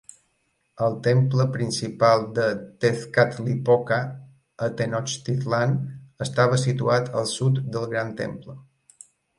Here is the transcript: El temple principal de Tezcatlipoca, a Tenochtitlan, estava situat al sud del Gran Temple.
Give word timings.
El 0.85 0.95
temple 1.07 1.45
principal 1.57 2.25
de 2.39 2.47
Tezcatlipoca, 2.85 4.01
a 4.69 4.73
Tenochtitlan, 4.81 5.79
estava 6.29 6.61
situat 6.67 7.17
al 7.23 7.31
sud 7.39 7.63
del 7.77 7.89
Gran 7.95 8.15
Temple. 8.25 8.61